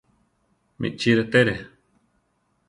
[0.79, 1.55] Michi rétere.